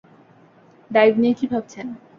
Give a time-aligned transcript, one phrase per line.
[0.91, 1.87] Dive নিয়ে কী ভাবছেন?